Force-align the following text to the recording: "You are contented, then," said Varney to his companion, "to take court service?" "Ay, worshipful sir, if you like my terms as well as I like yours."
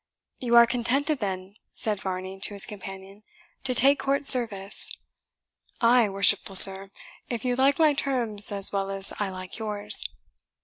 "You 0.39 0.55
are 0.55 0.65
contented, 0.65 1.19
then," 1.19 1.57
said 1.73 2.01
Varney 2.01 2.39
to 2.39 2.55
his 2.55 2.65
companion, 2.65 3.21
"to 3.63 3.75
take 3.75 3.99
court 3.99 4.25
service?" 4.25 4.89
"Ay, 5.79 6.09
worshipful 6.09 6.55
sir, 6.55 6.89
if 7.29 7.45
you 7.45 7.55
like 7.55 7.77
my 7.77 7.93
terms 7.93 8.51
as 8.51 8.71
well 8.71 8.89
as 8.89 9.13
I 9.19 9.29
like 9.29 9.59
yours." 9.59 10.03